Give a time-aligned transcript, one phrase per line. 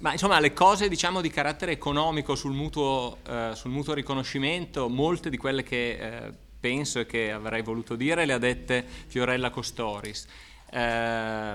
[0.00, 5.28] Ma insomma, le cose diciamo di carattere economico sul mutuo, eh, sul mutuo riconoscimento, molte
[5.28, 10.26] di quelle che eh, penso e che avrei voluto dire le ha dette Fiorella Costoris.
[10.70, 11.54] Eh,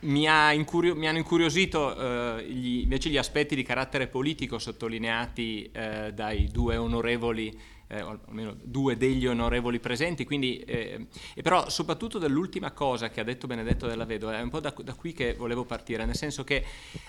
[0.00, 5.70] mi, ha incurio- mi, hanno incuriosito eh, gli, invece gli aspetti di carattere politico sottolineati
[5.70, 7.56] eh, dai due onorevoli
[7.92, 13.20] eh, o almeno due degli onorevoli presenti, quindi, eh, e però soprattutto dell'ultima cosa che
[13.20, 16.16] ha detto Benedetto della Vedova, è un po' da, da, qui che volevo partire, nel
[16.16, 16.64] senso che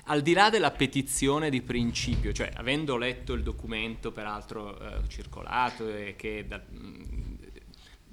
[0.05, 5.87] al di là della petizione di principio, cioè avendo letto il documento peraltro eh, circolato
[5.87, 6.61] e che da,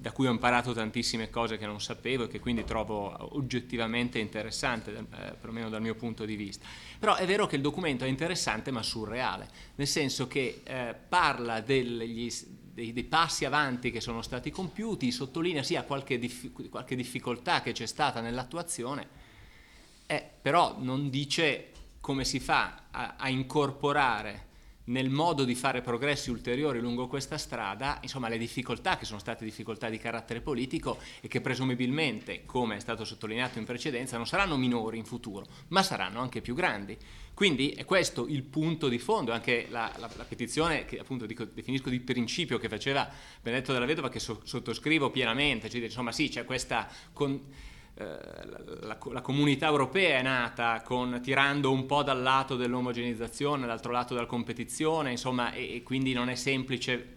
[0.00, 4.92] da cui ho imparato tantissime cose che non sapevo e che quindi trovo oggettivamente interessante,
[4.92, 6.66] eh, perlomeno dal mio punto di vista.
[6.98, 11.60] Però è vero che il documento è interessante ma surreale, nel senso che eh, parla
[11.60, 12.30] degli,
[12.72, 17.72] dei, dei, passi avanti che sono stati compiuti, sottolinea sia qualche, dif- qualche difficoltà che
[17.72, 19.08] c'è stata nell'attuazione,
[20.06, 24.48] eh, però non dice come si fa a, a incorporare
[24.90, 29.44] nel modo di fare progressi ulteriori lungo questa strada, insomma, le difficoltà che sono state
[29.44, 34.56] difficoltà di carattere politico e che presumibilmente, come è stato sottolineato in precedenza, non saranno
[34.56, 36.96] minori in futuro, ma saranno anche più grandi.
[37.32, 41.44] Quindi è questo il punto di fondo, anche la, la, la petizione che appunto dico,
[41.44, 43.08] definisco di principio che faceva
[43.40, 46.88] Benedetto della Vedova, che so, sottoscrivo pienamente, cioè, insomma sì, c'è questa...
[47.12, 53.92] Con, la, la, comunità europea è nata con, tirando un po' dal lato dell'omogenizzazione, dall'altro
[53.92, 57.16] lato della competizione, insomma, e, e quindi non è semplice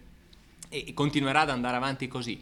[0.68, 2.40] e, e continuerà ad andare avanti così.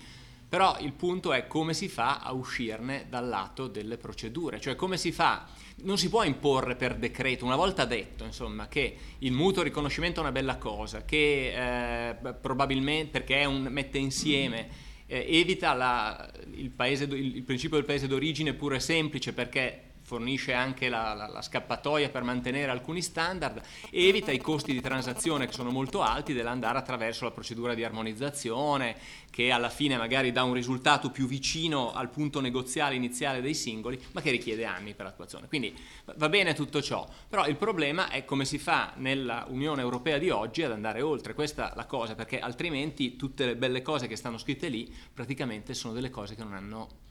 [0.49, 4.99] Però il punto è come si fa a uscirne dal lato delle procedure, cioè come
[4.99, 9.63] si fa, non si può imporre per decreto, una volta detto insomma che il mutuo
[9.63, 16.33] riconoscimento è una bella cosa, che eh, probabilmente perché un, mette insieme eh, evita la,
[16.55, 21.27] il, paese, il, il, principio del paese d'origine pure semplice perché fornisce anche la, la,
[21.27, 26.33] la, scappatoia per mantenere alcuni standard, evita i costi di transazione che sono molto alti
[26.33, 28.97] dell'andare attraverso la procedura di armonizzazione
[29.31, 33.99] che alla fine magari dà un risultato più vicino al punto negoziale iniziale dei singoli,
[34.13, 35.49] ma che richiede anni per l'attuazione.
[35.49, 35.75] Quindi
[36.17, 40.29] va bene tutto ciò, però il problema è come si fa nella Unione Europea di
[40.29, 44.17] oggi ad andare oltre, questa è la cosa, perché altrimenti tutte le belle cose che
[44.17, 47.11] stanno scritte lì praticamente sono delle cose che non hanno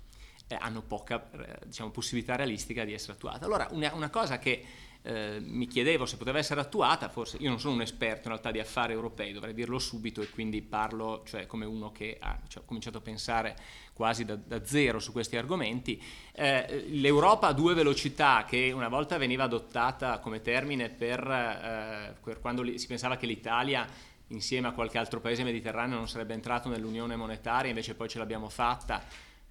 [0.52, 3.46] eh, hanno poca eh, diciamo, possibilità realistica di essere attuate.
[3.46, 4.64] Allora, una, una cosa che
[5.04, 8.52] eh, mi chiedevo se poteva essere attuata, forse io non sono un esperto in realtà
[8.52, 12.64] di affari europei, dovrei dirlo subito e quindi parlo cioè, come uno che ha cioè,
[12.66, 13.56] cominciato a pensare
[13.94, 16.02] quasi da, da zero su questi argomenti.
[16.34, 22.40] Eh, L'Europa a due velocità, che una volta veniva adottata come termine per, eh, per
[22.40, 23.88] quando li, si pensava che l'Italia
[24.28, 28.50] insieme a qualche altro paese mediterraneo non sarebbe entrato nell'unione monetaria, invece poi ce l'abbiamo
[28.50, 29.04] fatta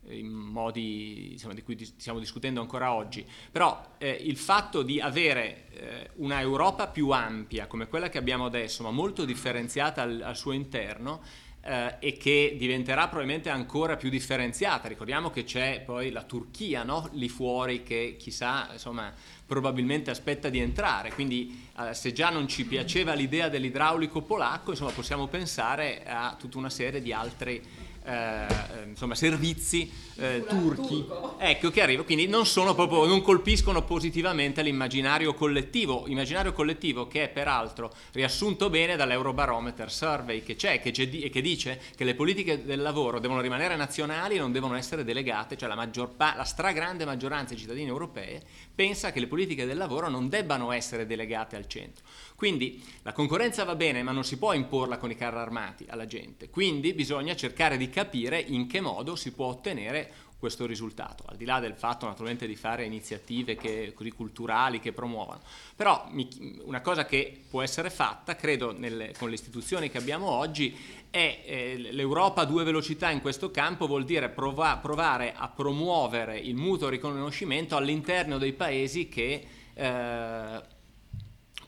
[0.09, 5.69] in modi insomma, di cui stiamo discutendo ancora oggi, però eh, il fatto di avere
[5.71, 10.37] eh, una Europa più ampia come quella che abbiamo adesso, ma molto differenziata al, al
[10.37, 11.21] suo interno,
[11.62, 14.89] eh, e che diventerà probabilmente ancora più differenziata.
[14.89, 17.09] Ricordiamo che c'è poi la Turchia no?
[17.12, 19.12] lì fuori che chissà, insomma,
[19.50, 24.93] probabilmente aspetta di entrare, quindi eh, se già non ci piaceva l'idea dell'idraulico polacco, insomma,
[24.93, 27.60] possiamo pensare a tutta una serie di altri
[28.05, 28.47] eh,
[28.89, 31.05] insomma, servizi eh, turchi.
[31.39, 32.44] ecco, che arrivano, quindi non,
[32.75, 40.43] proprio, non, colpiscono positivamente l'immaginario collettivo, immaginario collettivo che è peraltro riassunto bene dall'Eurobarometer Survey
[40.43, 44.39] che c'è che c'è, che dice che le politiche del lavoro devono rimanere nazionali e
[44.39, 48.41] non devono essere delegate, cioè la, maggior, la stragrande maggioranza dei cittadini europei
[48.75, 52.05] pensa che le politiche del lavoro non debbano essere delegate al centro.
[52.37, 56.06] Quindi la concorrenza va bene, ma non si può imporla con i carri armati alla
[56.06, 56.49] gente.
[56.49, 61.45] Quindi bisogna cercare di capire in che modo si può ottenere questo risultato, al di
[61.45, 65.43] là del fatto naturalmente di fare iniziative che, così culturali che promuovano.
[65.77, 66.27] Però mi,
[66.65, 70.75] una cosa che può essere fatta, credo, nelle, con le istituzioni che abbiamo oggi,
[71.11, 76.39] è eh, l'Europa a due velocità in questo campo vuol dire prova, provare a promuovere
[76.39, 79.47] il mutuo riconoscimento all'interno dei paesi che...
[79.75, 80.78] Eh,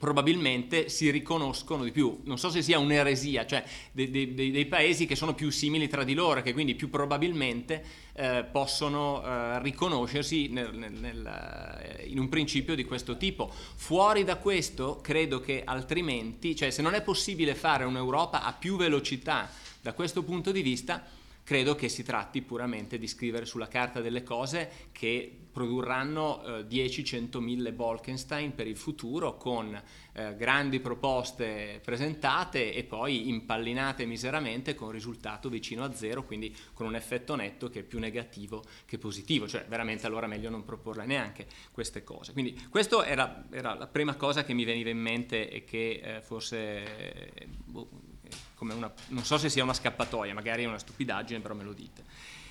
[0.02, 2.22] probabilmente si riconoscono di più.
[2.24, 3.62] Non so se sia un'eresia, cioè
[3.92, 7.84] dei, dei, dei paesi che sono più simili tra di loro, che quindi più probabilmente
[8.14, 13.48] eh, possono eh, riconoscersi nel, nel, nel, eh, in un principio di questo tipo.
[13.76, 18.74] Fuori da questo, credo che altrimenti, cioè se non è possibile fare un'Europa a più
[18.74, 19.48] velocità
[19.80, 21.06] da questo punto di vista,
[21.44, 27.38] credo che si tratti puramente di scrivere sulla carta delle cose che produrranno eh, 10-100
[27.38, 29.80] mille Bolkenstein per il futuro con
[30.12, 36.86] eh, grandi proposte presentate e poi impallinate miseramente con risultato vicino a zero, quindi con
[36.86, 41.04] un effetto netto che è più negativo che positivo, cioè veramente allora meglio non proporle
[41.04, 42.32] neanche queste cose.
[42.32, 46.22] Quindi questa era, era, la prima cosa che mi veniva in mente e che eh,
[46.22, 47.32] forse...
[47.66, 48.10] Boh,
[48.58, 52.04] una, non so se sia una scappatoia, magari è una stupidaggine, però me lo dite.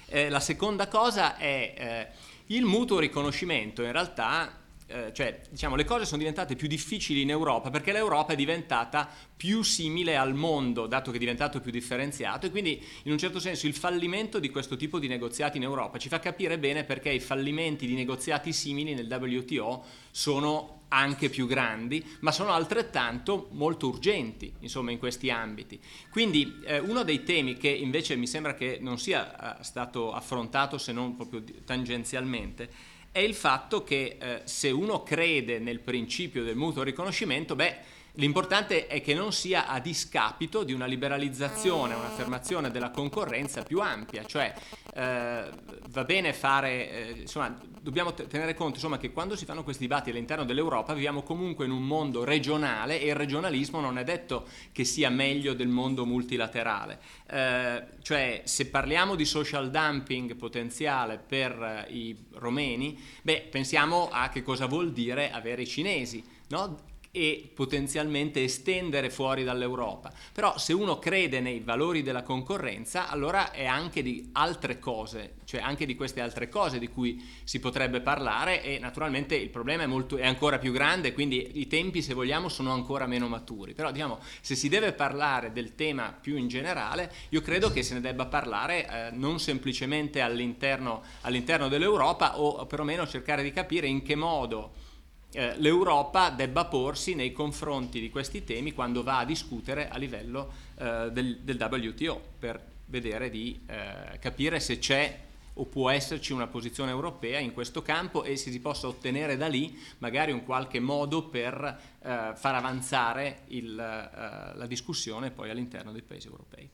[0.07, 2.07] Eh, la seconda cosa è eh,
[2.47, 4.60] il mutuo riconoscimento, in realtà
[4.91, 9.09] eh, cioè diciamo le cose sono diventate più difficili in Europa perché l'Europa è diventata
[9.35, 13.39] più simile al mondo, dato che è diventato più differenziato e quindi in un certo
[13.39, 17.09] senso il fallimento di questo tipo di negoziati in Europa ci fa capire bene perché
[17.09, 23.87] i fallimenti di negoziati simili nel WTO sono anche più grandi, ma sono altrettanto molto
[23.87, 25.79] urgenti, insomma, in questi ambiti.
[26.09, 30.77] Quindi eh, uno dei temi che invece mi sembra che non sia eh, stato affrontato
[30.77, 32.69] se non proprio tangenzialmente
[33.11, 37.77] è il fatto che eh, se uno crede nel principio del mutuo riconoscimento, beh,
[38.15, 44.25] L'importante è che non sia a discapito di una liberalizzazione, un'affermazione della concorrenza più ampia,
[44.25, 44.53] cioè
[44.93, 45.49] eh,
[45.89, 50.09] va bene fare, eh, insomma, dobbiamo tenere conto insomma, che quando si fanno questi dibattiti
[50.09, 54.83] all'interno dell'Europa viviamo comunque in un mondo regionale e il regionalismo non è detto che
[54.83, 56.99] sia meglio del mondo multilaterale.
[57.27, 64.27] Eh, cioè se parliamo di social dumping potenziale per eh, i romeni, beh, pensiamo a
[64.27, 66.23] che cosa vuol dire avere i cinesi.
[66.49, 66.89] No?
[67.11, 70.11] E potenzialmente estendere fuori dall'Europa.
[70.31, 75.59] Però se uno crede nei valori della concorrenza, allora è anche di altre cose, cioè
[75.59, 79.87] anche di queste altre cose di cui si potrebbe parlare e naturalmente il problema è,
[79.87, 83.73] molto, è ancora più grande, quindi i tempi se vogliamo sono ancora meno maturi.
[83.73, 87.93] Però diciamo, se si deve parlare del tema più in generale, io credo che se
[87.93, 94.01] ne debba parlare eh, non semplicemente all'interno, all'interno dell'Europa o perlomeno cercare di capire in
[94.01, 94.89] che modo
[95.33, 100.51] eh, l'Europa debba porsi nei confronti di questi temi quando va a discutere a livello
[100.75, 105.19] eh, del, del, WTO per vedere di eh, capire se c'è
[105.55, 109.47] o può esserci una posizione europea in questo campo e se si possa ottenere da
[109.47, 111.55] lì magari un qualche modo per
[112.01, 116.69] eh, far avanzare il, eh, la discussione poi all'interno dei paesi europei.